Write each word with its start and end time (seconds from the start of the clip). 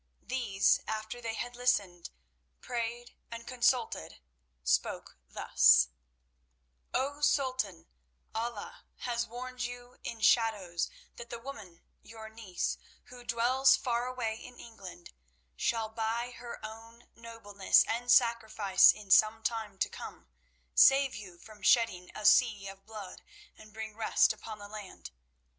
These, 0.23 0.79
after 0.87 1.21
they 1.21 1.35
had 1.35 1.55
listened, 1.55 2.09
prayed 2.59 3.13
and 3.29 3.45
consulted, 3.45 4.19
spoke 4.63 5.15
thus: 5.29 5.89
"O 6.91 7.21
Sultan, 7.21 7.85
Allah 8.33 8.83
has 9.01 9.27
warned 9.27 9.61
you 9.63 9.99
in 10.03 10.19
shadows 10.21 10.89
that 11.17 11.29
the 11.29 11.37
woman, 11.37 11.83
your 12.01 12.29
niece, 12.29 12.79
who 13.09 13.23
dwells 13.23 13.75
far 13.75 14.07
away 14.07 14.37
in 14.43 14.59
England, 14.59 15.13
shall 15.55 15.87
by 15.87 16.31
her 16.31 16.57
own 16.65 17.09
nobleness 17.13 17.85
and 17.87 18.09
sacrifice, 18.09 18.91
in 18.91 19.11
some 19.11 19.43
time 19.43 19.77
to 19.77 19.87
come, 19.87 20.29
save 20.73 21.13
you 21.13 21.37
from 21.37 21.61
shedding 21.61 22.09
a 22.15 22.25
sea 22.25 22.67
of 22.67 22.87
blood, 22.87 23.21
and 23.55 23.71
bring 23.71 23.95
rest 23.95 24.33
upon 24.33 24.57
the 24.57 24.67
land. 24.67 25.11